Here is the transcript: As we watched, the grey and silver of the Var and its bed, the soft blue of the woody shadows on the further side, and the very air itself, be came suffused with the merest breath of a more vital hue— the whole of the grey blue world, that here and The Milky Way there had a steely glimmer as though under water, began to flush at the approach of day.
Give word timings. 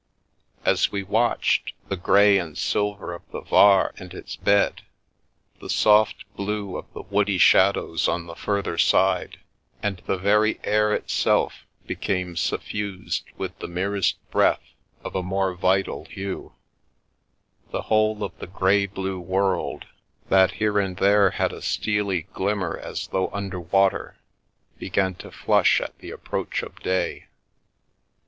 As 0.65 0.91
we 0.91 1.03
watched, 1.03 1.73
the 1.87 1.95
grey 1.95 2.39
and 2.39 2.57
silver 2.57 3.13
of 3.13 3.21
the 3.29 3.41
Var 3.41 3.93
and 3.99 4.15
its 4.15 4.35
bed, 4.35 4.81
the 5.59 5.69
soft 5.69 6.25
blue 6.35 6.75
of 6.75 6.91
the 6.93 7.03
woody 7.03 7.37
shadows 7.37 8.07
on 8.07 8.25
the 8.25 8.33
further 8.33 8.79
side, 8.79 9.41
and 9.83 10.01
the 10.07 10.17
very 10.17 10.59
air 10.63 10.91
itself, 10.91 11.67
be 11.85 11.93
came 11.95 12.35
suffused 12.35 13.25
with 13.37 13.55
the 13.59 13.67
merest 13.67 14.17
breath 14.31 14.73
of 15.03 15.13
a 15.15 15.21
more 15.21 15.53
vital 15.53 16.05
hue— 16.05 16.55
the 17.71 17.83
whole 17.83 18.23
of 18.23 18.35
the 18.39 18.47
grey 18.47 18.87
blue 18.87 19.19
world, 19.19 19.85
that 20.29 20.53
here 20.53 20.79
and 20.79 20.97
The 20.97 21.01
Milky 21.01 21.03
Way 21.05 21.11
there 21.11 21.29
had 21.29 21.53
a 21.53 21.61
steely 21.61 22.21
glimmer 22.33 22.75
as 22.75 23.05
though 23.09 23.29
under 23.31 23.59
water, 23.59 24.17
began 24.79 25.13
to 25.21 25.29
flush 25.29 25.79
at 25.79 25.95
the 25.99 26.09
approach 26.09 26.63
of 26.63 26.79
day. 26.79 27.27